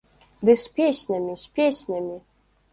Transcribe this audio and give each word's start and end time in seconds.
Ды 0.47 0.55
з 0.61 0.65
песнямі, 0.79 1.37
з 1.45 1.53
песнямі! 1.61 2.19